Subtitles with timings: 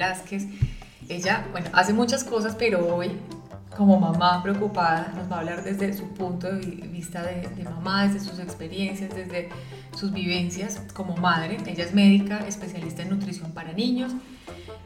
[0.00, 0.46] Velázquez.
[1.08, 3.12] Ella, bueno, hace muchas cosas, pero hoy
[3.76, 8.06] como mamá preocupada nos va a hablar desde su punto de vista de, de, mamá,
[8.06, 9.48] desde sus experiencias, desde
[9.96, 11.58] sus vivencias como madre.
[11.66, 14.12] Ella es médica, especialista en nutrición para niños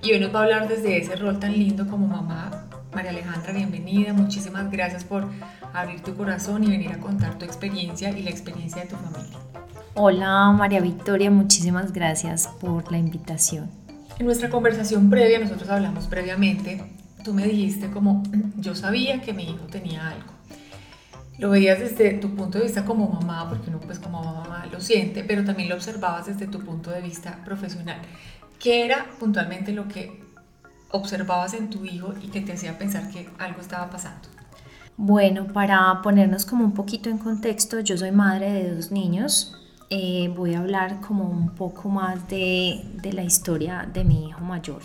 [0.03, 2.67] y hoy nos va a hablar desde ese rol tan lindo como mamá.
[2.95, 4.13] María Alejandra, bienvenida.
[4.13, 5.27] Muchísimas gracias por
[5.73, 9.39] abrir tu corazón y venir a contar tu experiencia y la experiencia de tu familia.
[9.95, 13.84] Hola María Victoria, muchísimas gracias por la invitación.
[14.19, 16.85] En nuestra conversación previa, nosotros hablamos previamente,
[17.25, 18.23] tú me dijiste como
[18.59, 20.33] yo sabía que mi hijo tenía algo.
[21.39, 24.81] Lo veías desde tu punto de vista como mamá, porque uno pues como mamá lo
[24.81, 28.01] siente, pero también lo observabas desde tu punto de vista profesional.
[28.61, 30.23] ¿Qué era puntualmente lo que
[30.93, 34.29] observabas en tu hijo y que te hacía pensar que algo estaba pasando?
[34.97, 39.57] Bueno, para ponernos como un poquito en contexto, yo soy madre de dos niños.
[39.91, 44.41] Eh, voy a hablar como un poco más de, de la historia de mi hijo
[44.41, 44.83] mayor.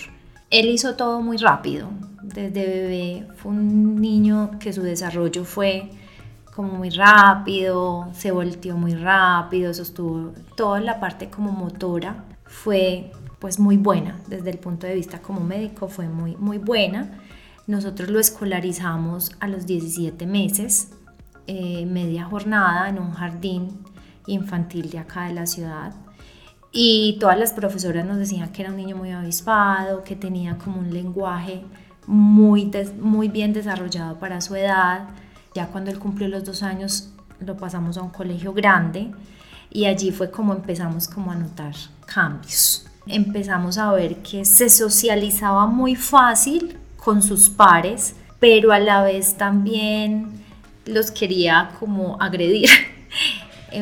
[0.50, 1.90] Él hizo todo muy rápido.
[2.22, 5.92] Desde bebé fue un niño que su desarrollo fue
[6.56, 13.60] como muy rápido, se volteó muy rápido, sostuvo toda la parte como motora fue pues
[13.60, 17.20] muy buena desde el punto de vista como médico fue muy muy buena
[17.68, 20.90] nosotros lo escolarizamos a los 17 meses
[21.48, 23.80] eh, media jornada en un jardín
[24.30, 25.94] infantil de acá de la ciudad
[26.72, 30.80] y todas las profesoras nos decían que era un niño muy avispado que tenía como
[30.80, 31.62] un lenguaje
[32.08, 35.10] muy, muy bien desarrollado para su edad
[35.54, 39.12] ya cuando él cumplió los dos años lo pasamos a un colegio grande
[39.72, 41.74] y allí fue como empezamos como a notar
[42.06, 42.86] cambios.
[43.08, 49.36] Empezamos a ver que se socializaba muy fácil con sus pares, pero a la vez
[49.36, 50.44] también
[50.86, 52.70] los quería como agredir.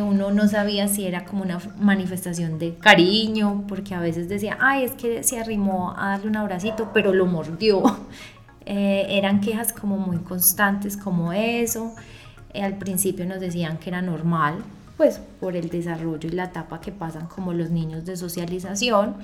[0.01, 4.83] Uno no sabía si era como una manifestación de cariño, porque a veces decía, ay,
[4.83, 7.83] es que se arrimó a darle un abracito, pero lo mordió.
[8.69, 11.95] Eh, eran quejas como muy constantes como eso.
[12.53, 14.55] Eh, al principio nos decían que era normal,
[14.97, 19.15] pues por el desarrollo y la etapa que pasan como los niños de socialización.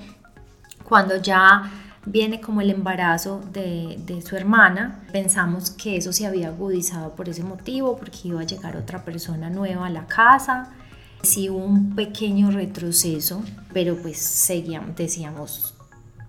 [0.88, 1.70] Cuando ya
[2.06, 7.42] viene como el embarazo de, su hermana, pensamos que eso se había agudizado por ese
[7.42, 10.70] motivo, porque iba a llegar otra persona nueva a la casa.
[11.22, 13.42] Sí hubo un pequeño retroceso,
[13.72, 15.74] pero pues seguíamos, decíamos,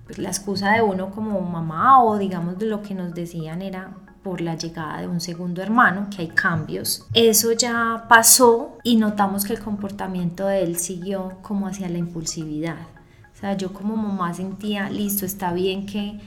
[0.06, 3.92] pues la excusa de uno como mamá o digamos de lo que nos decían era
[4.24, 7.06] por la llegada de un segundo hermano, que hay cambios.
[7.14, 12.95] Eso ya pasó y notamos que el comportamiento de él siguió como hacia la impulsividad.
[13.36, 16.20] O sea, yo como mamá sentía, listo, está bien que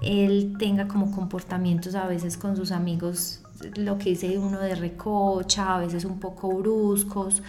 [0.00, 3.42] él tenga como comportamientos a veces con sus amigos,
[3.76, 7.42] lo que dice uno de recocha, a veces un poco bruscos,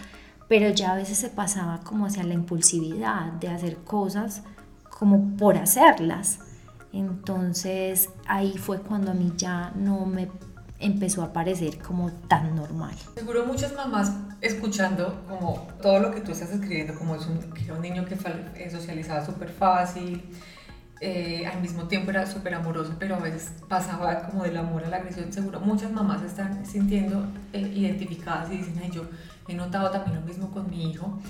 [0.48, 4.42] pero ya a veces se pasaba como hacia la impulsividad de hacer cosas
[4.88, 6.38] como por hacerlas.
[6.92, 10.28] Entonces ahí fue cuando a mí ya no me
[10.78, 12.94] empezó a parecer como tan normal.
[13.14, 17.72] Seguro muchas mamás escuchando como todo lo que tú estás escribiendo, como es un, que
[17.72, 18.16] un niño que
[18.70, 20.22] socializaba súper fácil,
[21.00, 24.88] eh, al mismo tiempo era súper amoroso, pero a veces pasaba como del amor a
[24.88, 25.32] la agresión.
[25.32, 29.02] Seguro muchas mamás están sintiendo eh, identificadas y dicen, ay, yo
[29.46, 31.20] he notado también lo mismo con mi hijo.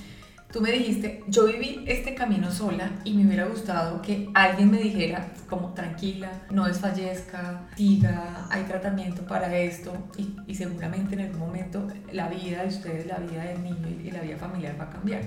[0.52, 4.78] Tú me dijiste, yo viví este camino sola y me hubiera gustado que alguien me
[4.78, 11.40] dijera como tranquila, no desfallezca, siga, hay tratamiento para esto y, y, seguramente en algún
[11.40, 14.90] momento la vida de ustedes, la vida del niño y la vida familiar va a
[14.90, 15.22] cambiar.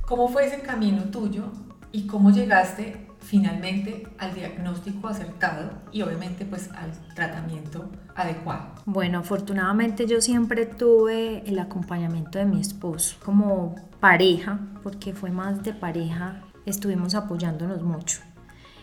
[0.00, 1.52] ¿Cómo fue ese camino tuyo
[1.92, 8.66] y cómo llegaste finalmente al diagnóstico acertado y obviamente pues al tratamiento adecuado?
[8.84, 13.74] Bueno, afortunadamente yo siempre tuve el acompañamiento de mi esposo como
[14.06, 18.20] pareja, porque fue más de pareja, estuvimos apoyándonos mucho.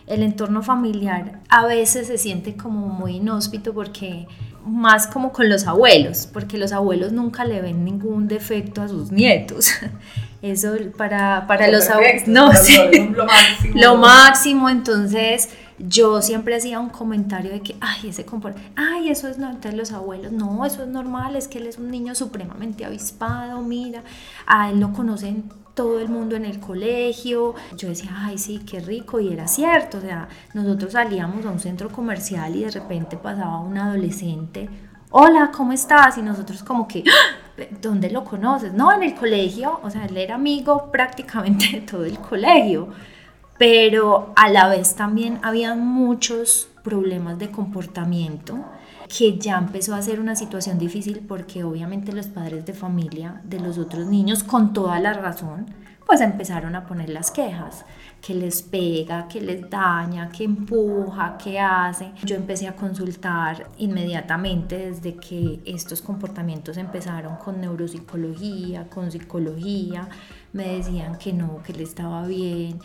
[0.06, 4.28] El entorno familiar a veces se siente como muy inhóspito porque
[4.66, 9.12] más como con los abuelos, porque los abuelos nunca le ven ningún defecto a sus
[9.12, 9.70] nietos.
[10.42, 12.76] Eso para, para los abuelos, no, sí,
[13.16, 13.74] lo, máximo.
[13.76, 15.48] lo máximo, entonces
[15.78, 19.78] yo siempre hacía un comentario de que, ay, ese comportamiento, ay, eso es normal, entonces
[19.78, 24.02] los abuelos, no, eso es normal, es que él es un niño supremamente avispado, mira,
[24.46, 25.44] a él lo conocen
[25.74, 27.54] todo el mundo en el colegio.
[27.76, 29.20] Yo decía, ay, sí, qué rico.
[29.20, 33.58] Y era cierto, o sea, nosotros salíamos a un centro comercial y de repente pasaba
[33.58, 34.68] un adolescente,
[35.10, 36.18] hola, ¿cómo estás?
[36.18, 37.64] Y nosotros como que, ¡Ah!
[37.80, 38.72] ¿dónde lo conoces?
[38.72, 42.88] No, en el colegio, o sea, él era amigo prácticamente de todo el colegio.
[43.58, 48.64] Pero a la vez también había muchos problemas de comportamiento
[49.16, 53.60] que ya empezó a ser una situación difícil porque obviamente los padres de familia de
[53.60, 55.66] los otros niños, con toda la razón,
[56.06, 57.84] pues empezaron a poner las quejas,
[58.20, 62.12] que les pega, que les daña, que empuja, que hace.
[62.24, 70.08] Yo empecé a consultar inmediatamente desde que estos comportamientos empezaron con neuropsicología, con psicología,
[70.52, 72.78] me decían que no, que le estaba bien,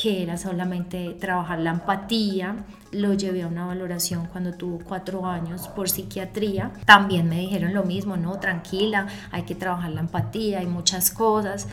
[0.00, 2.54] que era solamente trabajar la empatía.
[2.92, 6.70] Lo llevé a una valoración cuando tuvo cuatro años por psiquiatría.
[6.84, 11.66] También me dijeron lo mismo, no, tranquila, hay que trabajar la empatía, hay muchas cosas.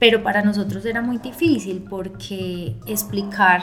[0.00, 3.62] Pero para nosotros era muy difícil porque explicar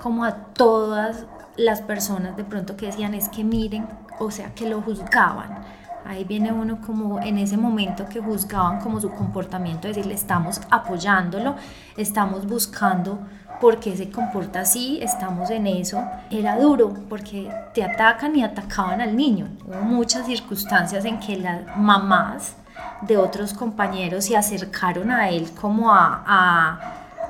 [0.00, 1.26] como a todas
[1.56, 3.88] las personas de pronto que decían es que miren,
[4.20, 5.64] o sea, que lo juzgaban.
[6.04, 11.56] Ahí viene uno como en ese momento que juzgaban como su comportamiento, decirle estamos apoyándolo,
[11.96, 13.20] estamos buscando
[13.60, 16.02] por qué se comporta así, estamos en eso.
[16.30, 19.48] Era duro porque te atacan y atacaban al niño.
[19.66, 22.54] Hubo muchas circunstancias en que las mamás
[23.02, 26.22] de otros compañeros se acercaron a él como a,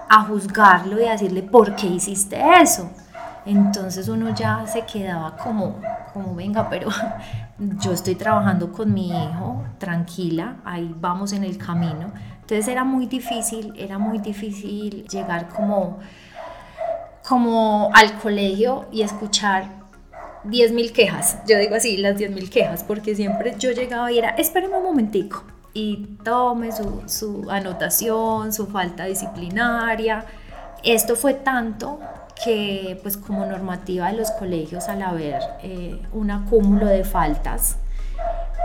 [0.08, 2.90] a, juzgarlo y a decirle, ¿por qué hiciste eso?
[3.46, 5.80] Entonces uno ya se quedaba como,
[6.12, 6.88] como venga, pero
[7.58, 12.12] yo estoy trabajando con mi hijo, tranquila, ahí vamos en el camino.
[12.40, 15.98] Entonces era muy difícil, era muy difícil llegar como,
[17.26, 19.64] como al colegio y escuchar
[20.44, 21.38] 10.000 quejas.
[21.46, 25.44] Yo digo así, las 10.000 quejas, porque siempre yo llegaba y era, espéreme un momentico,
[25.72, 30.24] y tome su, su anotación, su falta disciplinaria.
[30.82, 32.00] Esto fue tanto
[32.44, 37.76] que pues como normativa de los colegios al haber eh, un acúmulo de faltas,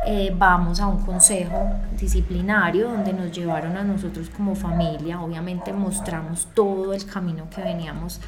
[0.07, 6.47] eh, vamos a un consejo disciplinario donde nos llevaron a nosotros como familia, obviamente mostramos
[6.53, 8.21] todo el camino que veníamos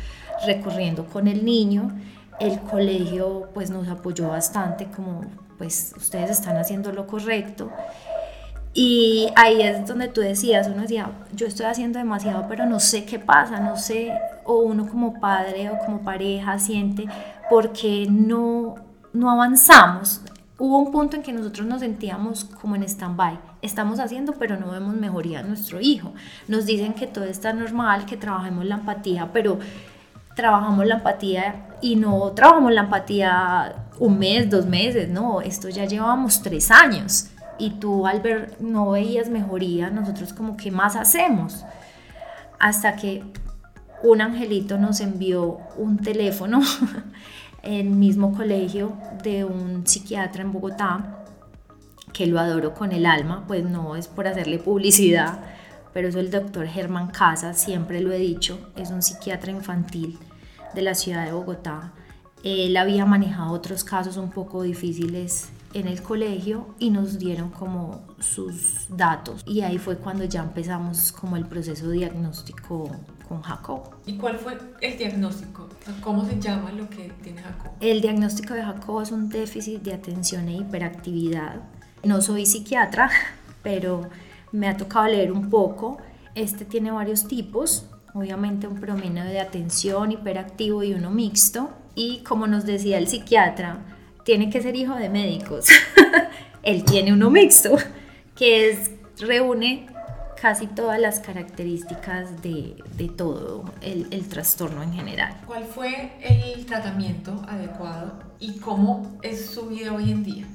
[0.46, 1.92] recorriendo con el niño,
[2.40, 5.22] el colegio pues nos apoyó bastante como
[5.58, 7.72] pues ustedes están haciendo lo correcto
[8.80, 13.06] y ahí es donde tú decías, uno decía, yo estoy haciendo demasiado, pero no sé
[13.06, 14.14] qué pasa, no sé,
[14.46, 17.08] o uno como padre o como pareja siente
[17.50, 18.76] porque no,
[19.14, 20.22] no avanzamos
[20.60, 23.40] hubo un punto en que nosotros nos sentíamos como en stand-by.
[23.64, 26.14] Estamos haciendo, pero no vemos mejoría en nuestro hijo.
[26.48, 29.58] Nos dicen que todo está normal, que trabajemos la empatía, pero
[30.36, 35.86] trabajamos la empatía y no trabajamos la empatía un mes, dos meses, no, esto ya
[35.86, 37.32] llevábamos tres años.
[37.60, 41.66] Y tú al ver no veías mejoría, nosotros como que más hacemos.
[42.60, 43.24] Hasta que
[44.04, 46.62] un angelito nos envió un teléfono
[47.64, 48.94] el mismo colegio
[49.24, 51.24] de un psiquiatra en Bogotá,
[52.14, 55.40] que lo adoro con el alma, pues no es por hacerle publicidad,
[55.94, 60.18] pero es el doctor Germán Casas, siempre lo he dicho, es un psiquiatra infantil
[60.74, 61.94] de la ciudad de Bogotá.
[62.44, 68.02] Él había manejado otros casos un poco difíciles en el colegio y nos dieron como
[68.20, 72.90] sus datos y ahí fue cuando ya empezamos como el proceso diagnóstico
[73.28, 73.82] con Jacob.
[74.06, 75.68] ¿Y cuál fue el diagnóstico?
[76.02, 77.72] ¿Cómo se llama lo que tiene Jacob?
[77.80, 81.62] El diagnóstico de Jacob es un déficit de atención e hiperactividad.
[82.04, 83.10] No soy psiquiatra,
[83.64, 84.10] pero
[84.52, 85.98] me ha tocado leer un poco.
[86.36, 91.70] Este tiene varios tipos, obviamente un promedio de atención, hiperactivo y uno mixto.
[91.96, 93.97] Y como nos decía el psiquiatra,
[94.28, 95.68] tiene que ser hijo de médicos.
[96.62, 97.78] Él tiene uno mixto,
[98.36, 98.92] que es,
[99.22, 99.88] reúne
[100.42, 105.34] casi todas las características de, de todo el, el, trastorno en general.
[105.46, 110.46] ¿Cuál fue el tratamiento adecuado y cómo es su vida hoy en día?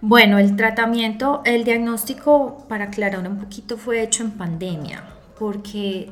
[0.00, 5.04] Bueno, el tratamiento, el diagnóstico, para aclarar un poquito, fue hecho en pandemia,
[5.38, 6.10] porque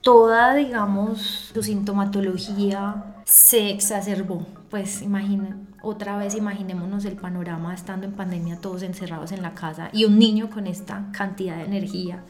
[0.00, 4.44] toda, digamos, su sintomatología se exacerbó.
[4.68, 9.90] Pues imaginen, otra vez imaginémonos el panorama estando en pandemia todos encerrados en la casa
[9.92, 12.24] y un niño con esta cantidad de energía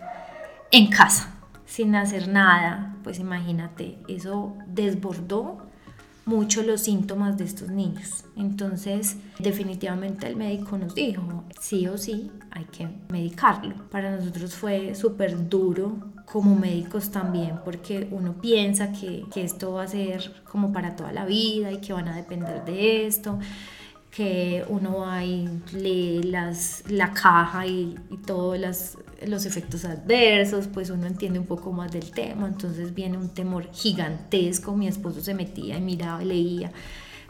[0.71, 1.35] en casa,
[1.67, 5.67] sin hacer nada, pues imagínate, eso desbordó
[6.25, 8.25] mucho los síntomas de estos niños.
[8.37, 13.75] Entonces, definitivamente el médico nos dijo, sí o sí, hay que medicarlo.
[13.91, 19.83] Para nosotros fue súper duro como médicos también, porque uno piensa que, que, esto va
[19.83, 23.39] a ser como para toda la vida y que van a depender de esto,
[24.11, 28.97] que uno va y lee las, la caja y, y todas las
[29.27, 33.69] los efectos adversos, pues uno entiende un poco más del tema, entonces viene un temor
[33.73, 36.73] gigantesco, mi esposo se metía y miraba y leía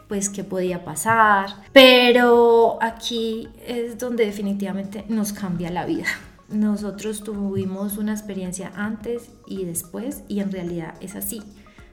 [0.07, 6.05] pues qué podía pasar, pero aquí es donde definitivamente nos cambia la vida.
[6.53, 11.41] Nosotros tuvimos una experiencia antes y después y en realidad es así.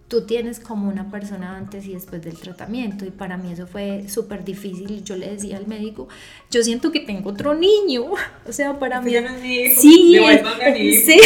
[0.06, 4.08] Tú tienes como una persona antes y después del tratamiento y para mí eso fue
[4.08, 5.02] súper difícil.
[5.04, 6.08] Yo le decía al médico,
[6.50, 8.06] yo siento que tengo otro niño,
[8.46, 9.12] o sea, para mí...
[9.78, 10.18] Sí,
[11.06, 11.20] sí,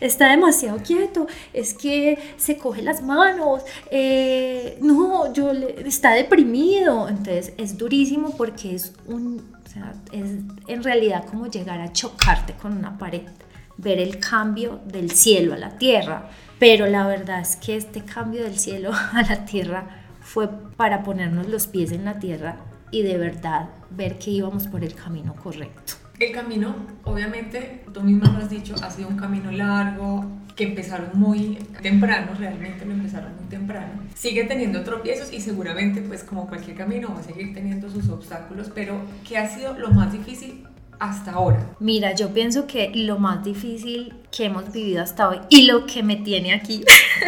[0.00, 7.08] está demasiado quieto, es que se coge las manos, eh, no, yo le, está deprimido,
[7.08, 10.30] entonces es durísimo porque es un, sea, es
[10.66, 13.28] en realidad como llegar a chocarte con una pared,
[13.76, 18.42] ver el cambio del cielo a la tierra pero la verdad es que este cambio
[18.42, 19.86] del cielo a la tierra
[20.20, 22.56] fue para ponernos los pies en la tierra
[22.90, 26.03] y de verdad ver que íbamos por el camino correcto.
[26.18, 31.10] El camino, obviamente, tú misma lo has dicho, ha sido un camino largo, que empezaron
[31.14, 34.02] muy temprano, realmente lo empezaron muy temprano.
[34.14, 38.70] Sigue teniendo tropiezos y seguramente, pues como cualquier camino, va a seguir teniendo sus obstáculos,
[38.74, 40.64] pero ¿qué ha sido lo más difícil
[41.00, 41.74] hasta ahora?
[41.80, 46.04] Mira, yo pienso que lo más difícil que hemos vivido hasta hoy y lo que
[46.04, 46.84] me tiene aquí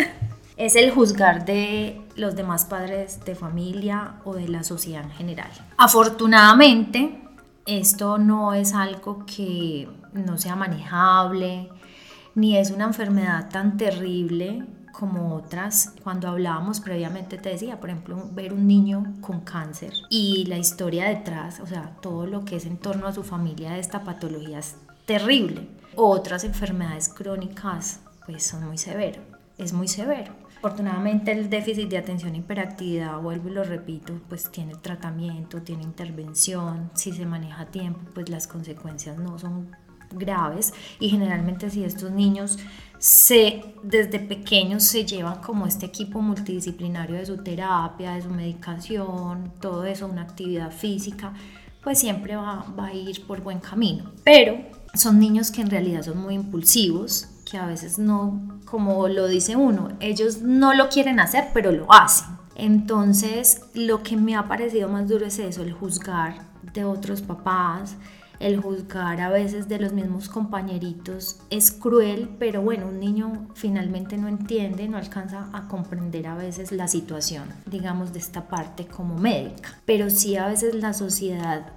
[0.56, 5.50] es el juzgar de los demás padres de familia o de la sociedad en general.
[5.76, 7.25] Afortunadamente,
[7.66, 11.68] esto no es algo que no sea manejable,
[12.34, 15.94] ni es una enfermedad tan terrible como otras.
[16.02, 21.08] Cuando hablábamos previamente te decía, por ejemplo, ver un niño con cáncer y la historia
[21.08, 24.58] detrás, o sea, todo lo que es en torno a su familia de esta patología
[24.58, 25.68] es terrible.
[25.96, 29.22] Otras enfermedades crónicas pues son muy severas,
[29.58, 30.32] es muy severo.
[30.66, 35.84] Afortunadamente el déficit de atención e hiperactividad, vuelvo y lo repito, pues tiene tratamiento, tiene
[35.84, 39.70] intervención, si se maneja a tiempo, pues las consecuencias no son
[40.10, 42.58] graves y generalmente si estos niños
[42.98, 49.52] se, desde pequeños se llevan como este equipo multidisciplinario de su terapia, de su medicación,
[49.60, 51.32] todo eso, una actividad física,
[51.80, 54.10] pues siempre va, va a ir por buen camino.
[54.24, 54.56] Pero
[54.94, 59.56] son niños que en realidad son muy impulsivos, que a veces no, como lo dice
[59.56, 62.36] uno, ellos no lo quieren hacer, pero lo hacen.
[62.56, 66.40] Entonces, lo que me ha parecido más duro es eso, el juzgar
[66.74, 67.96] de otros papás,
[68.40, 74.18] el juzgar a veces de los mismos compañeritos es cruel, pero bueno, un niño finalmente
[74.18, 79.16] no entiende, no alcanza a comprender a veces la situación, digamos, de esta parte como
[79.16, 79.78] médica.
[79.84, 81.72] Pero sí a veces la sociedad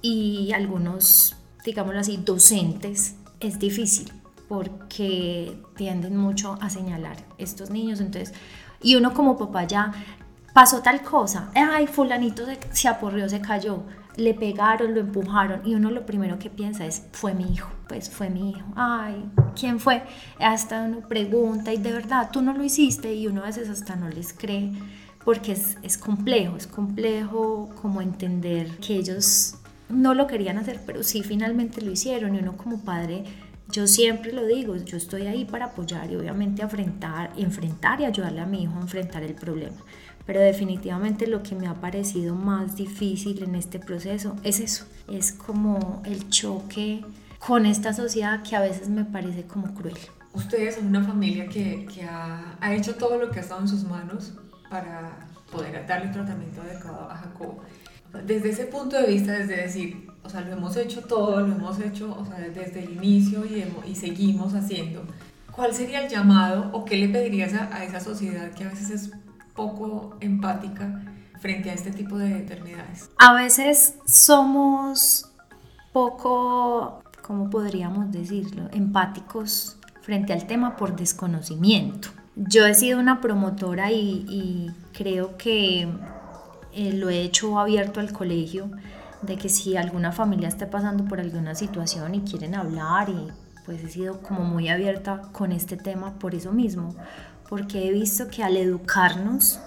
[0.00, 4.12] y algunos, digámoslo así, docentes, es difícil
[4.48, 8.00] porque tienden mucho a señalar estos niños.
[8.00, 8.34] Entonces,
[8.82, 9.92] y uno como papá ya
[10.54, 13.84] pasó tal cosa, ay, fulanito se, se aporrió, se cayó
[14.18, 18.10] le pegaron, lo empujaron y uno lo primero que piensa es, fue mi hijo, pues
[18.10, 19.24] fue mi hijo, ay,
[19.58, 20.02] ¿quién fue?
[20.40, 23.94] Hasta uno pregunta y de verdad tú no lo hiciste y uno a veces hasta
[23.94, 24.72] no les cree
[25.24, 29.54] porque es, es complejo, es complejo como entender que ellos
[29.88, 33.22] no lo querían hacer, pero sí finalmente lo hicieron y uno como padre
[33.70, 38.40] yo siempre lo digo, yo estoy ahí para apoyar y obviamente enfrentar, enfrentar y ayudarle
[38.40, 39.76] a mi hijo a enfrentar el problema
[40.28, 45.32] pero definitivamente lo que me ha parecido más difícil en este proceso es eso, es
[45.32, 47.02] como el choque
[47.38, 49.96] con esta sociedad que a veces me parece como cruel.
[50.34, 53.68] Ustedes son una familia que, que ha, ha, hecho todo lo que ha estado en
[53.68, 54.34] sus manos
[54.68, 55.18] para
[55.50, 57.60] poder darle un tratamiento adecuado a Jacob.
[58.26, 61.80] Desde ese punto de vista, desde decir, o sea, lo hemos hecho todo, lo hemos
[61.80, 65.04] hecho o sea, desde el inicio y, y seguimos haciendo,
[65.52, 68.90] ¿cuál sería el llamado o qué le pedirías a, a esa sociedad que a veces
[68.90, 69.10] es
[69.54, 71.02] poco empática
[71.40, 73.10] frente a este tipo de enfermedades.
[73.18, 75.30] A veces somos
[75.92, 82.08] poco, ¿cómo podríamos decirlo?, empáticos frente al tema por desconocimiento.
[82.36, 85.88] Yo he sido una promotora y, creo que
[86.72, 88.70] eh, lo he hecho abierto al colegio,
[89.22, 93.28] de que si alguna familia está pasando por alguna situación y quieren hablar y
[93.64, 96.94] pues he sido como muy abierta con este tema por eso mismo,
[97.48, 99.60] porque he visto que al educarnos,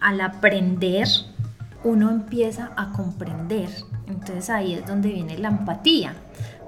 [0.00, 1.06] al aprender,
[1.84, 3.68] uno empieza a comprender.
[4.06, 6.14] Entonces ahí es donde viene la empatía,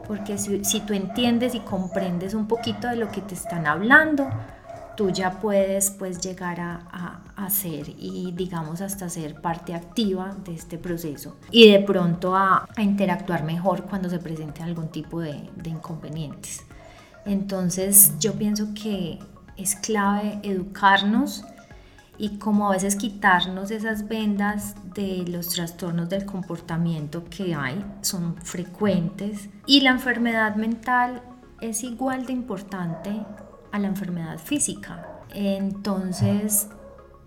[0.06, 4.28] porque si, tú entiendes y comprendes un poquito de lo que te están hablando,
[4.97, 10.55] tú ya puedes pues llegar a, a, ser y digamos hasta ser parte activa de
[10.55, 15.71] este proceso y de pronto a, interactuar mejor cuando se presenten algún tipo de, de
[15.71, 16.65] inconvenientes.
[17.25, 19.19] Entonces yo pienso que
[19.57, 21.45] es clave educarnos
[22.17, 28.37] y como a veces quitarnos esas vendas de los trastornos del comportamiento que hay, son
[28.37, 31.23] frecuentes y la enfermedad mental
[31.61, 33.25] es igual de importante
[33.75, 35.04] a la enfermedad física.
[35.35, 36.69] Entonces,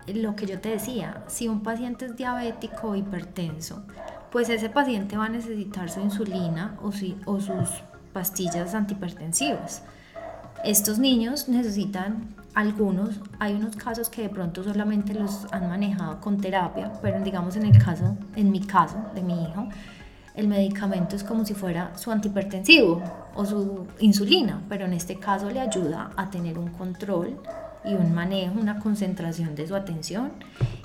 [0.06, 3.84] lo que yo te decía, si un paciente es diabético o hipertenso,
[4.32, 6.88] pues ese paciente va a necesitar su insulina o,
[7.30, 7.68] o sus
[8.14, 9.82] pastillas antihipertensivas.
[10.64, 16.40] Estos niños necesitan algunos, hay unos casos que de pronto solamente los han manejado con
[16.40, 19.68] terapia, pero digamos en el caso, en mi caso, de mi hijo,
[20.34, 23.02] el medicamento es como si fuera su antihipertensivo
[23.38, 27.40] o su insulina, pero en este caso le ayuda a tener un control
[27.84, 30.32] y un manejo, una concentración de su atención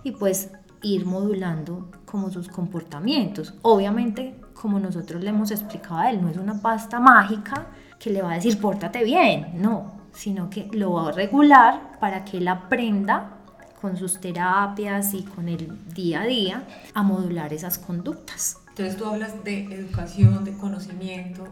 [0.04, 0.52] y pues
[0.84, 3.56] ir modulando como sus comportamientos.
[3.64, 7.66] Obviamente, como nosotros le hemos explicado a él, no es una pasta mágica
[7.98, 12.24] que le va a decir pórtate bien, no, sino que lo va a regular para
[12.24, 13.32] que él aprenda
[13.82, 18.58] con sus terapias y con el día a día a modular esas conductas.
[18.70, 21.48] Entonces tú hablas de educación, de conocimiento,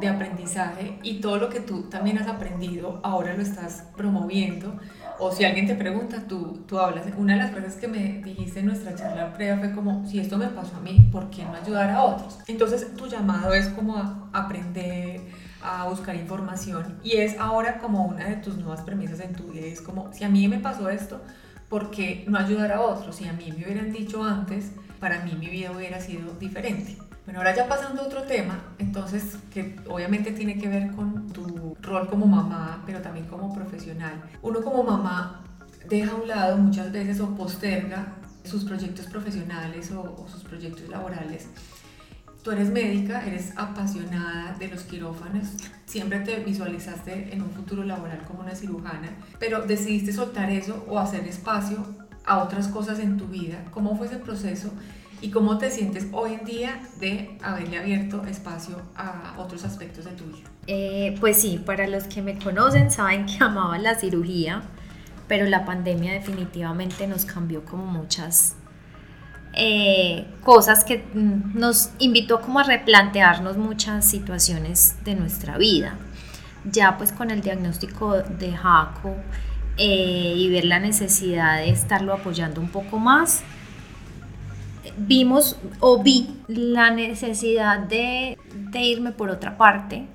[0.00, 4.78] de aprendizaje y todo lo que tú también has aprendido ahora lo estás promoviendo.
[5.18, 7.04] O si alguien te pregunta, tú, tú hablas.
[7.16, 10.38] Una de las cosas que me dijiste en nuestra charla previa fue como, si esto
[10.38, 12.38] me pasó a mí, ¿por qué no ayudar a otros?
[12.46, 15.20] Entonces tu llamado es como a aprender,
[15.62, 19.66] a buscar información y es ahora como una de tus nuevas premisas en tu vida.
[19.66, 21.20] Es como, si a mí me pasó esto,
[21.68, 23.16] ¿por qué no ayudar a otros?
[23.16, 26.96] Si a mí me hubieran dicho antes, para mí mi vida hubiera sido diferente.
[27.24, 31.76] Bueno, ahora ya pasando a otro tema, entonces, que obviamente tiene que ver con tu
[31.80, 34.22] rol como mamá, pero también como profesional.
[34.42, 35.44] Uno como mamá
[35.88, 38.14] deja a un lado muchas veces o posterga
[38.44, 41.48] sus proyectos profesionales o, sus proyectos laborales
[42.42, 45.46] Tú eres médica, eres apasionada de los quirófanos,
[45.86, 50.98] siempre te visualizaste en un futuro laboral como una cirujana, pero decidiste soltar eso o
[50.98, 51.86] hacer espacio
[52.26, 53.64] a otras cosas en tu vida.
[53.70, 54.72] ¿Cómo fue ese proceso
[55.22, 60.10] y cómo te sientes hoy en día de haberle abierto espacio a otros aspectos de
[60.10, 60.50] tu vida?
[60.66, 64.62] Eh, pues sí, para los que me conocen saben que amaba la cirugía,
[65.28, 68.56] pero la pandemia definitivamente nos cambió como muchas
[69.54, 75.98] eh, cosas que mm, nos invitó como a replantearnos muchas situaciones de nuestra vida.
[76.64, 79.16] Ya pues con el diagnóstico de Jaco
[79.76, 83.42] eh, y ver la necesidad de estarlo apoyando un poco más,
[84.96, 90.06] vimos o vi la necesidad de, de irme por otra parte,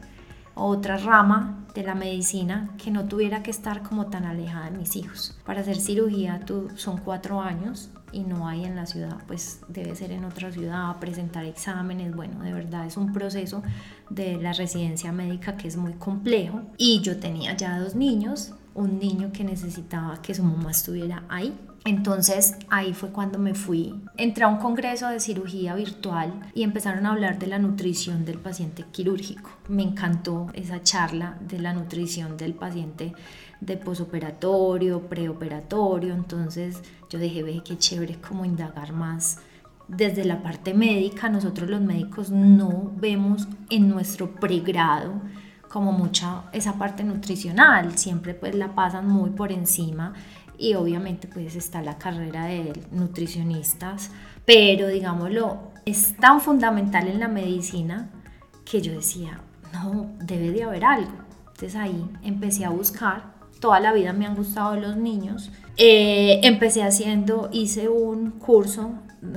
[0.55, 4.95] otra rama de la medicina que no tuviera que estar como tan alejada de mis
[4.95, 5.37] hijos.
[5.45, 9.95] Para hacer cirugía tú, son cuatro años y no hay en la ciudad, pues debe
[9.95, 13.61] ser en otra ciudad, presentar exámenes, bueno, de verdad es un proceso
[14.09, 18.99] de la residencia médica que es muy complejo y yo tenía ya dos niños, un
[18.99, 21.53] niño que necesitaba que su mamá estuviera ahí.
[21.87, 23.95] Entonces ahí fue cuando me fui.
[24.17, 28.39] Entré a un congreso de cirugía virtual y empezaron a hablar de la nutrición del
[28.39, 29.49] paciente quirúrgico.
[29.69, 33.13] Me encantó esa charla de la nutrición del paciente
[33.61, 36.13] de posoperatorio, preoperatorio.
[36.13, 39.39] Entonces yo dije, ve qué chévere como indagar más
[39.87, 41.29] desde la parte médica.
[41.29, 45.21] Nosotros los médicos no vemos en nuestro pregrado
[45.69, 50.13] como mucha esa parte nutricional, siempre pues la pasan muy por encima
[50.57, 54.11] y obviamente pues está la carrera de nutricionistas,
[54.45, 58.09] pero digámoslo, es tan fundamental en la medicina
[58.65, 59.41] que yo decía,
[59.73, 61.11] no, debe de haber algo.
[61.47, 65.51] Entonces ahí empecé a buscar toda la vida me han gustado los niños.
[65.77, 68.91] Eh, empecé haciendo, hice un curso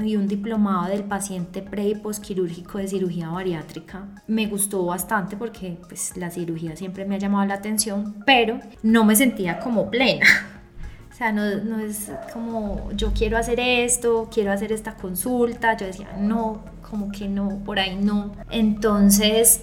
[0.04, 4.06] y un diplomado del paciente pre y posquirúrgico de cirugía bariátrica.
[4.26, 9.04] Me gustó bastante porque pues, la cirugía siempre me ha llamado la atención, pero no
[9.04, 10.26] me sentía como plena.
[11.20, 15.76] Sea, no, no es como yo quiero hacer esto, quiero hacer esta consulta.
[15.76, 18.32] Yo decía, no, como que no, por ahí no.
[18.48, 19.60] Entonces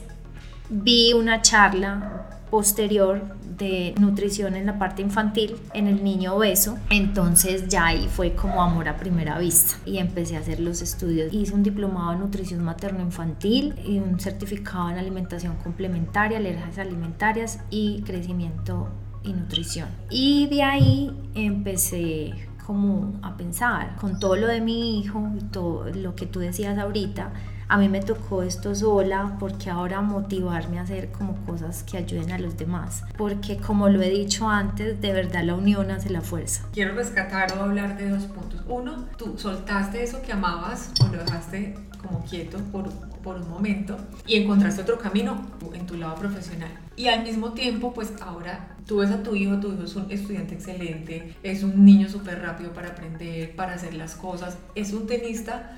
[0.70, 3.24] vi una charla posterior
[3.58, 6.78] de nutrición en la parte infantil en el niño obeso.
[6.92, 11.34] Entonces ya ahí fue como amor a primera vista y empecé a hacer los estudios.
[11.34, 18.04] Hice un diplomado en nutrición materno-infantil y un certificado en alimentación complementaria, alergias alimentarias y
[18.04, 18.90] crecimiento
[19.34, 19.90] nutrición.
[20.10, 22.34] Y de ahí empecé
[22.66, 27.32] como a pensar con todo lo de mi hijo todo lo que tú decías ahorita
[27.70, 32.32] a mí me tocó esto sola porque ahora motivarme a hacer como cosas que ayuden
[32.32, 33.04] a los demás.
[33.18, 36.64] Porque como lo he dicho antes, de verdad la unión hace la fuerza.
[36.72, 38.62] Quiero rescatar o hablar de dos puntos.
[38.70, 42.90] Uno, tú soltaste eso que amabas o lo dejaste como quieto por,
[43.28, 46.70] por un momento y encontraste otro camino en tu lado profesional.
[46.96, 50.10] Y al mismo tiempo, pues ahora tú ves a tu hijo, tu hijo es un
[50.10, 55.08] estudiante excelente, es un niño súper rápido para aprender, para hacer las cosas, es un
[55.08, 55.78] tenista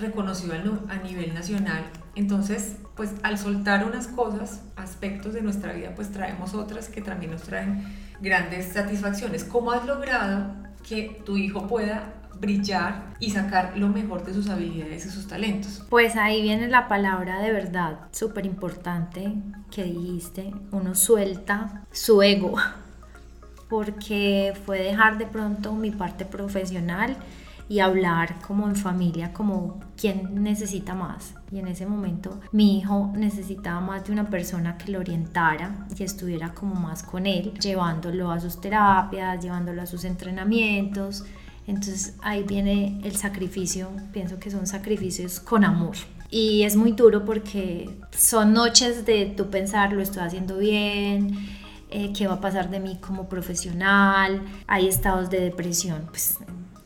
[0.00, 0.54] reconocido
[0.88, 1.84] a nivel nacional.
[2.16, 7.30] Entonces, pues al soltar unas cosas, aspectos de nuestra vida, pues traemos otras que también
[7.30, 7.84] nos traen
[8.20, 9.44] grandes satisfacciones.
[9.44, 10.52] ¿Cómo has logrado
[10.88, 15.84] que tu hijo pueda brillar y sacar lo mejor de sus habilidades y sus talentos.
[15.88, 19.32] Pues ahí viene la palabra de verdad, súper importante
[19.70, 22.54] que dijiste, uno suelta su ego,
[23.68, 27.16] porque fue dejar de pronto mi parte profesional
[27.68, 31.34] y hablar como en familia, como quién necesita más.
[31.52, 36.02] Y en ese momento mi hijo necesitaba más de una persona que lo orientara y
[36.02, 41.24] estuviera como más con él, llevándolo a sus terapias, llevándolo a sus entrenamientos.
[41.68, 45.96] Entonces ahí viene el sacrificio, pienso que son sacrificios con amor.
[46.30, 51.36] Y es muy duro porque son noches de tú pensar, lo estoy haciendo bien,
[51.90, 54.40] eh, qué va a pasar de mí como profesional.
[54.66, 56.38] Hay estados de depresión, pues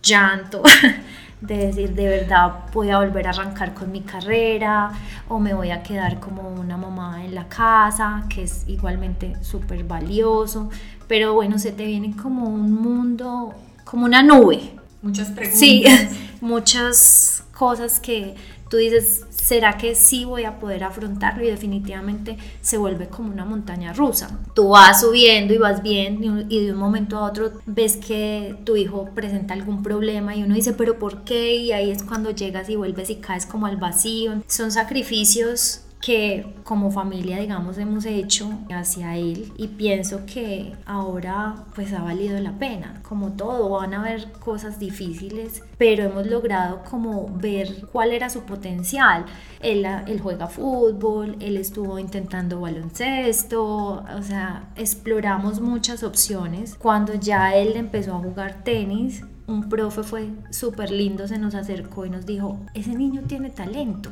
[0.02, 0.64] llanto,
[1.40, 4.90] de decir de verdad voy a volver a arrancar con mi carrera
[5.28, 9.84] o me voy a quedar como una mamá en la casa, que es igualmente súper
[9.84, 10.70] valioso.
[11.06, 14.72] Pero bueno, se te viene como un mundo como una nube.
[15.02, 15.58] Muchas preguntas.
[15.58, 15.84] Sí,
[16.40, 18.34] muchas cosas que
[18.72, 21.44] tú dices, ¿será que sí voy a poder afrontarlo?
[21.44, 24.40] Y definitivamente se vuelve como una montaña rusa.
[24.54, 28.76] Tú vas subiendo y vas bien y de un momento a otro ves que tu
[28.76, 31.56] hijo presenta algún problema y uno dice, pero ¿por qué?
[31.56, 34.42] Y ahí es cuando llegas y vuelves y caes como al vacío.
[34.46, 41.92] Son sacrificios que como familia, digamos, hemos hecho hacia él y pienso que ahora pues
[41.92, 43.00] ha valido la pena.
[43.08, 48.40] Como todo, van a haber cosas difíciles, pero hemos logrado como ver cuál era su
[48.40, 49.26] potencial.
[49.60, 53.62] Él, él juega fútbol, él estuvo intentando baloncesto,
[54.02, 56.74] o sea, exploramos muchas opciones.
[56.74, 62.06] Cuando ya él empezó a jugar tenis, un profe fue súper lindo, se nos acercó
[62.06, 64.10] y nos dijo, ese niño tiene talento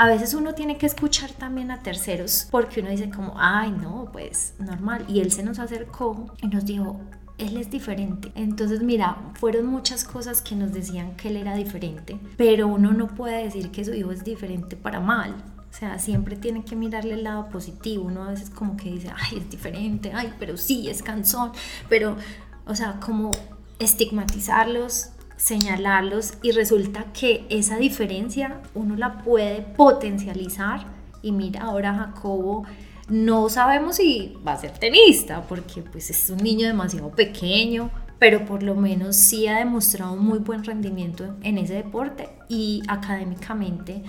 [0.00, 4.08] a veces uno tiene que escuchar también a terceros porque uno dice como, ay, no,
[4.10, 5.04] pues normal.
[5.08, 6.98] Y él se nos acercó y nos dijo,
[7.36, 8.32] él es diferente.
[8.34, 13.08] Entonces, mira, fueron muchas cosas que nos decían que él era diferente, pero uno no
[13.08, 15.34] puede decir que su hijo es diferente para mal.
[15.70, 18.06] O sea, siempre tiene que mirarle el lado positivo.
[18.06, 21.52] Uno a veces como que dice, ay, es diferente, ay, pero sí, es cansón,
[21.90, 22.16] pero,
[22.64, 23.32] o sea, como
[23.78, 25.10] estigmatizarlos
[25.40, 30.84] señalarlos y resulta que esa diferencia uno la puede potencializar
[31.22, 32.66] y mira ahora Jacobo
[33.08, 38.44] no sabemos si va a ser tenista porque pues es un niño demasiado pequeño pero
[38.44, 44.02] por lo menos sí ha demostrado un muy buen rendimiento en ese deporte y académicamente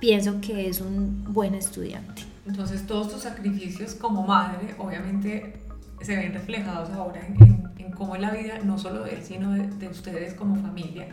[0.00, 2.22] pienso que es un buen estudiante.
[2.46, 5.60] Entonces todos tus sacrificios como madre obviamente
[6.00, 9.52] se ven reflejados ahora en, en, cómo es la vida, no solo de él, sino
[9.52, 11.08] de, ustedes como familia.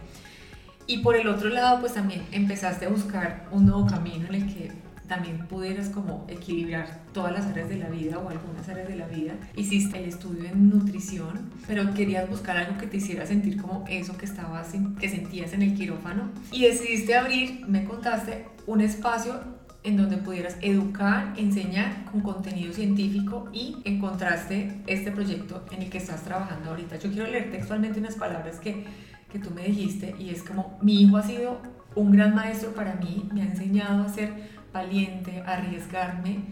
[0.88, 4.54] Y por el otro lado, pues también empezaste a buscar un nuevo camino en el
[4.54, 4.72] que
[5.08, 9.08] también pudieras como equilibrar todas las áreas de la vida o algunas áreas de la
[9.08, 9.34] vida.
[9.58, 14.18] Hiciste el estudio en nutrición, pero querías buscar algo que te hiciera sentir como eso
[14.18, 19.42] que estabas, que sentías en el quirófano y decidiste abrir, me contaste, un espacio
[19.84, 25.98] en donde pudieras educar, enseñar con contenido científico y encontraste este proyecto en el que
[25.98, 26.98] estás trabajando ahorita.
[26.98, 28.86] Yo quiero leer textualmente unas palabras que,
[29.32, 31.60] que tú me dijiste y es como, mi hijo ha sido
[31.96, 34.32] un gran maestro para mí, me ha enseñado a ser
[34.72, 36.46] valiente, a arriesgarme,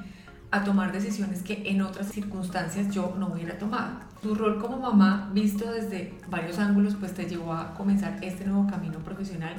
[0.52, 4.00] a tomar decisiones que en otras circunstancias yo no hubiera tomado.
[4.24, 8.68] Tu rol como mamá, visto desde varios ángulos, pues te llevó a comenzar este nuevo
[8.68, 9.54] camino profesional.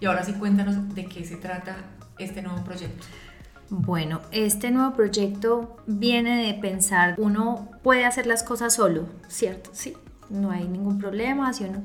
[0.00, 1.76] Y ahora sí cuéntanos de qué se trata
[2.18, 3.04] este nuevo proyecto?
[3.70, 9.70] Bueno, este nuevo proyecto viene de pensar, uno puede hacer las cosas solo, ¿cierto?
[9.72, 9.96] Sí,
[10.28, 11.82] no hay ningún problema, si uno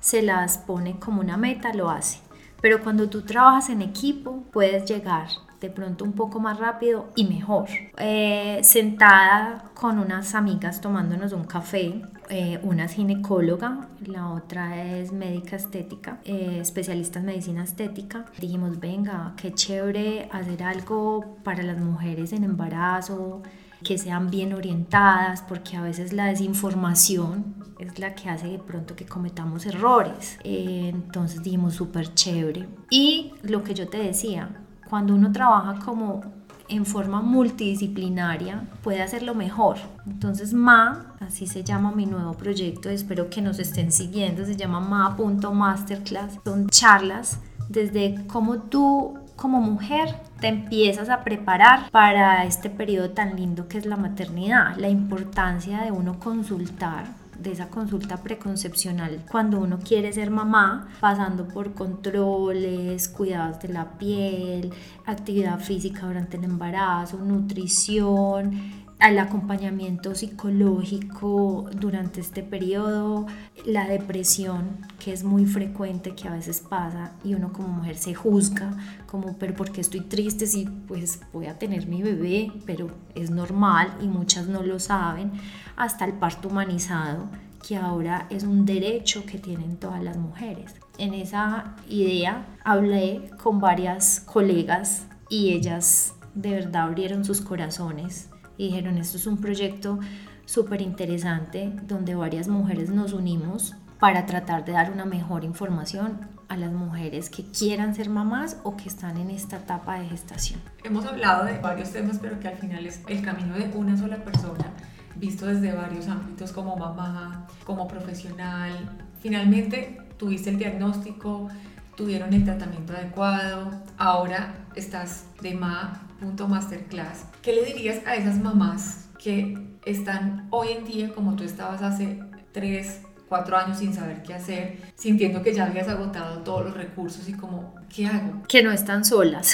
[0.00, 2.20] se las pone como una meta, lo hace.
[2.60, 5.28] Pero cuando tú trabajas en equipo, puedes llegar
[5.60, 7.68] de pronto un poco más rápido y mejor.
[7.96, 15.56] Eh, sentada con unas amigas tomándonos un café, eh, una ginecóloga, la otra es médica
[15.56, 18.26] estética, eh, especialista en medicina estética.
[18.40, 23.42] Dijimos, venga, qué chévere hacer algo para las mujeres en embarazo,
[23.82, 28.96] que sean bien orientadas, porque a veces la desinformación es la que hace de pronto
[28.96, 30.38] que cometamos errores.
[30.44, 32.68] entonces dijimos, súper chévere.
[32.90, 34.48] Y lo que yo te decía,
[34.88, 36.22] cuando uno trabaja como
[36.68, 39.78] en forma multidisciplinaria puede hacerlo mejor.
[40.06, 44.80] Entonces Ma, así se llama mi nuevo proyecto, espero que nos estén siguiendo, se llama
[44.80, 46.38] ma.masterclass.
[46.44, 53.36] Son charlas desde cómo tú como mujer te empiezas a preparar para este periodo tan
[53.36, 57.06] lindo que es la maternidad, la importancia de uno consultar
[57.38, 59.22] de esa consulta preconcepcional.
[59.30, 64.72] Cuando uno quiere ser mamá, pasando por controles, cuidados de la piel,
[65.06, 73.26] actividad física durante el embarazo, nutrición, al acompañamiento psicológico durante este periodo,
[73.64, 78.14] la depresión que es muy frecuente, que a veces pasa y uno como mujer se
[78.14, 82.52] juzga como, pero ¿por qué estoy triste si pues voy a tener mi bebé?
[82.66, 85.30] Pero es normal y muchas no lo saben,
[85.76, 87.28] hasta el parto humanizado,
[87.66, 90.74] que ahora es un derecho que tienen todas las mujeres.
[90.98, 98.27] En esa idea hablé con varias colegas y ellas de verdad abrieron sus corazones
[98.58, 99.98] y dijeron, esto es un proyecto
[100.44, 106.56] súper interesante donde varias mujeres nos unimos para tratar de dar una mejor información a
[106.56, 110.60] las mujeres que quieran ser mamás o que están en esta etapa de gestación.
[110.84, 114.16] Hemos hablado de varios temas, pero que al final es el camino de una sola
[114.16, 114.72] persona,
[115.16, 118.90] visto desde varios ámbitos como mamá, como profesional.
[119.20, 121.48] Finalmente tuviste el diagnóstico,
[121.98, 127.24] tuvieron el tratamiento adecuado, ahora estás de ma.masterclass.
[127.42, 132.20] ¿Qué le dirías a esas mamás que están hoy en día como tú estabas hace
[132.52, 137.28] tres, cuatro años sin saber qué hacer, sintiendo que ya habías agotado todos los recursos
[137.28, 138.44] y como, ¿qué hago?
[138.46, 139.52] Que no están solas,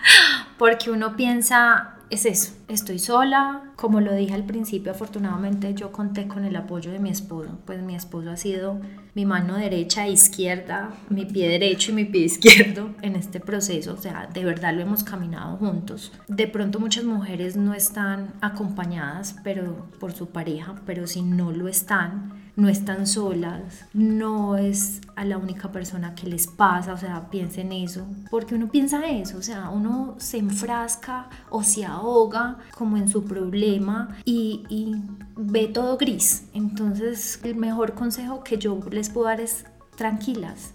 [0.58, 6.26] porque uno piensa, es eso, estoy sola, como lo dije al principio, afortunadamente yo conté
[6.26, 8.80] con el apoyo de mi esposo, pues mi esposo ha sido
[9.14, 13.94] mi mano derecha e izquierda, mi pie derecho y mi pie izquierdo en este proceso,
[13.94, 16.12] o sea, de verdad lo hemos caminado juntos.
[16.26, 21.68] De pronto muchas mujeres no están acompañadas pero por su pareja, pero si no lo
[21.68, 27.30] están, no están solas, no es a la única persona que les pasa, o sea,
[27.30, 32.98] piensen eso, porque uno piensa eso, o sea, uno se enfrasca o se ahoga como
[32.98, 34.94] en su problema y, y
[35.36, 36.44] ve todo gris.
[36.52, 39.64] Entonces, el mejor consejo que yo les puedo dar es
[39.96, 40.74] tranquilas,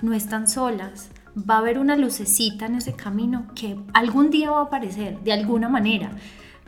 [0.00, 4.60] no están solas, va a haber una lucecita en ese camino que algún día va
[4.60, 6.10] a aparecer de alguna manera.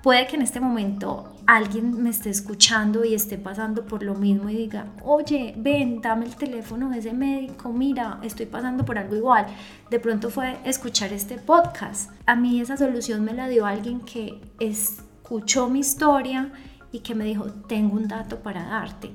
[0.02, 4.48] Puede que en este momento alguien me esté escuchando y esté pasando por lo mismo
[4.48, 9.14] y diga, oye, ven, dame el teléfono de ese médico, mira, estoy pasando por algo
[9.14, 9.46] igual.
[9.90, 12.12] De pronto fue escuchar este podcast.
[12.24, 16.50] A mí esa solución me la dio alguien que escuchó mi historia
[16.92, 19.10] y que me dijo, tengo un dato para darte.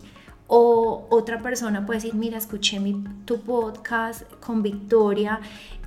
[0.47, 5.39] O otra persona puede decir, mira, escuché mi, tu podcast con Victoria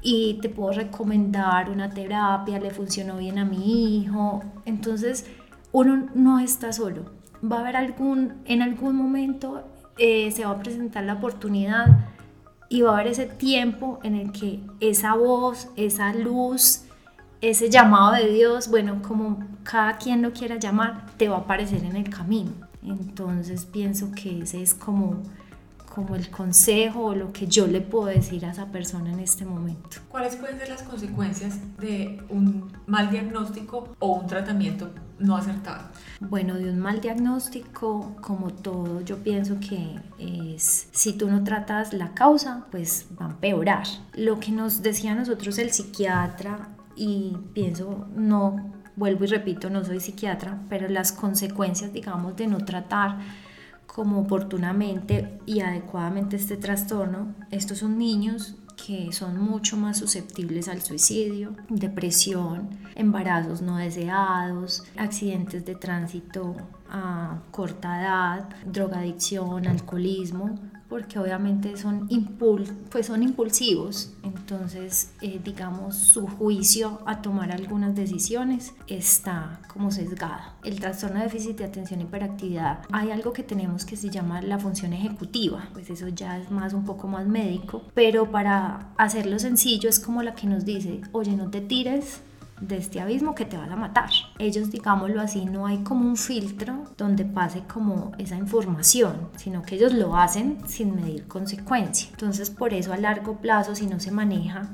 [0.03, 4.42] y te puedo recomendar una terapia, le funcionó bien a mi hijo.
[4.64, 5.27] Entonces,
[5.73, 7.05] uno no está solo.
[7.40, 9.64] Va a haber algún, en algún momento
[9.97, 12.09] eh, se va a presentar la oportunidad
[12.68, 16.83] y va a haber ese tiempo en el que esa voz, esa luz,
[17.40, 21.85] ese llamado de Dios, bueno, como cada quien lo quiera llamar, te va a aparecer
[21.85, 22.67] en el camino.
[22.83, 25.23] Entonces pienso que ese es como
[25.99, 29.45] como el consejo o lo que yo le puedo decir a esa persona en este
[29.45, 29.99] momento.
[30.09, 35.88] ¿Cuáles pueden ser las consecuencias de un mal diagnóstico o un tratamiento no acertado?
[36.21, 41.93] Bueno, de un mal diagnóstico, como todo, yo pienso que es, si tú no tratas
[41.93, 43.87] la causa, pues va a empeorar.
[44.14, 49.85] Lo que nos decía a nosotros el psiquiatra, y pienso, no, vuelvo y repito, no
[49.85, 53.19] soy psiquiatra, pero las consecuencias, digamos, de no tratar
[53.87, 58.57] como oportunamente y adecuadamente este trastorno, estos son niños
[58.87, 66.55] que son mucho más susceptibles al suicidio, depresión, embarazos no deseados, accidentes de tránsito
[66.89, 70.55] a corta edad, drogadicción, alcoholismo,
[70.88, 77.94] porque obviamente son, impul pues son impulsivos, entonces eh, digamos su juicio a tomar algunas
[77.94, 80.53] decisiones está como sesgado.
[80.64, 84.40] El trastorno de déficit de atención y hiperactividad, hay algo que tenemos que se llama
[84.40, 89.38] la función ejecutiva, pues eso ya es más un poco más médico, pero para hacerlo
[89.38, 92.22] sencillo es como la que nos dice, oye no te tires
[92.61, 94.11] de este abismo que te vas a matar.
[94.38, 99.77] Ellos, digámoslo así, no hay como un filtro donde pase como esa información, sino que
[99.77, 102.09] ellos lo hacen sin medir consecuencia.
[102.11, 104.68] Entonces, por eso a largo plazo, si no se maneja,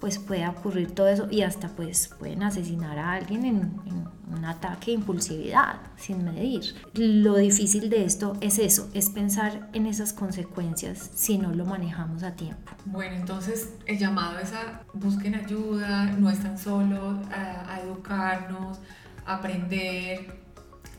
[0.00, 4.92] pues puede ocurrir todo eso y hasta pues pueden asesinar a alguien en, un ataque
[4.92, 6.62] de impulsividad sin medir.
[6.94, 12.22] Lo difícil de esto es eso, es pensar en esas consecuencias si no lo manejamos
[12.22, 12.70] a tiempo.
[12.84, 18.78] Bueno, entonces el llamado es a busquen ayuda, no están solos, a, educarnos,
[19.26, 20.40] a aprender,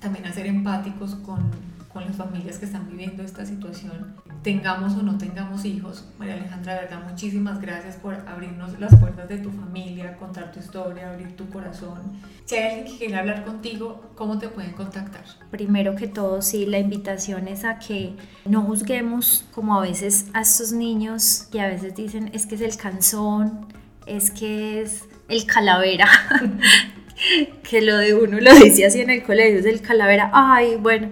[0.01, 1.49] también a ser empáticos con,
[1.93, 6.06] con las familias que están viviendo esta situación, tengamos o no tengamos hijos.
[6.17, 10.60] María Alejandra, de verdad, muchísimas gracias por abrirnos las puertas de tu familia, contar tu
[10.60, 11.99] historia, abrir tu corazón.
[12.45, 15.23] Si hay alguien que quiere hablar contigo, ¿cómo te pueden contactar?
[15.51, 20.41] Primero que todo, sí, la invitación es a que no juzguemos como a veces a
[20.41, 23.67] estos niños que a veces dicen es que es el canzón,
[24.06, 26.08] es que es el calavera.
[27.69, 31.10] que lo de uno lo dice así en el colegio, es el calavera, ay, bueno,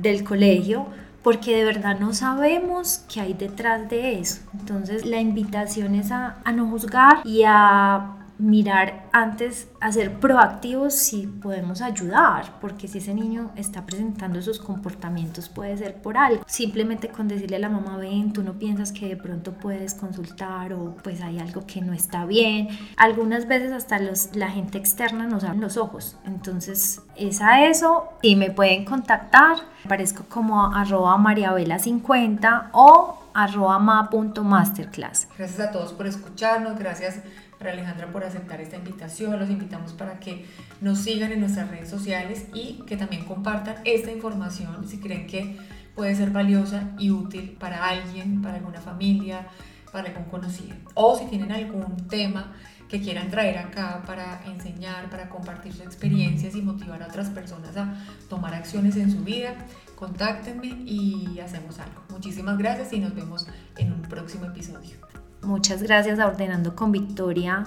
[0.00, 0.86] del colegio,
[1.22, 4.40] porque de verdad no sabemos qué hay detrás de eso.
[4.58, 10.94] Entonces la invitación es a, a no juzgar y a mirar antes, a ser proactivos
[10.94, 16.42] si podemos ayudar, porque si ese niño está presentando esos comportamientos puede ser por algo.
[16.46, 20.72] Simplemente con decirle a la mamá, ven, tú no piensas que de pronto puedes consultar
[20.72, 22.68] o pues hay algo que no está bien.
[22.96, 26.16] Algunas veces hasta los, la gente externa nos abre los ojos.
[26.26, 29.56] Entonces es a eso y me pueden contactar.
[29.84, 35.28] Aparezco como arroba mariabela50 o arroba ma.masterclass.
[35.36, 37.20] Gracias a todos por escucharnos, gracias
[37.58, 39.38] para Alejandra por aceptar esta invitación.
[39.38, 40.46] Los invitamos para que
[40.80, 45.56] nos sigan en nuestras redes sociales y que también compartan esta información si creen que
[45.94, 49.48] puede ser valiosa y útil para alguien, para alguna familia,
[49.92, 50.76] para algún conocido.
[50.94, 52.52] O si tienen algún tema
[52.88, 57.76] que quieran traer acá para enseñar, para compartir sus experiencias y motivar a otras personas
[57.76, 57.94] a
[58.28, 59.54] tomar acciones en su vida,
[59.96, 62.02] contáctenme y hacemos algo.
[62.10, 65.25] Muchísimas gracias y nos vemos en un próximo episodio.
[65.46, 67.64] Muchas gracias a Ordenando con Victoria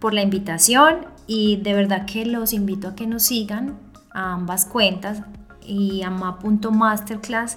[0.00, 3.78] por la invitación y de verdad que los invito a que nos sigan
[4.12, 5.22] a ambas cuentas
[5.62, 7.56] y a ma.masterclass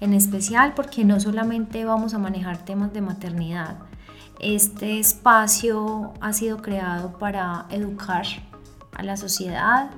[0.00, 3.78] en especial porque no solamente vamos a manejar temas de maternidad.
[4.40, 8.26] Este espacio ha sido creado para educar
[8.92, 9.88] a la sociedad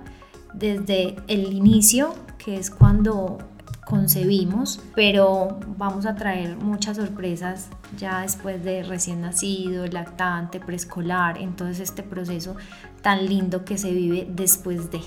[0.54, 3.38] desde el inicio, que es cuando
[3.84, 11.80] concebimos, pero vamos a traer muchas sorpresas ya después de recién nacido, lactante, preescolar, entonces
[11.80, 12.56] este proceso
[13.02, 15.00] tan lindo que se vive después de.